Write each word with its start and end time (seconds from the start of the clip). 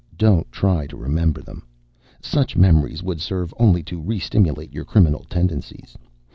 Don't 0.17 0.51
try 0.51 0.87
to 0.87 0.97
remember 0.97 1.43
them. 1.43 1.61
Such 2.23 2.57
memories 2.57 3.03
would 3.03 3.21
serve 3.21 3.53
only 3.59 3.83
to 3.83 4.01
restimulate 4.01 4.73
your 4.73 4.83
criminal 4.83 5.27
tendencies. 5.29 5.95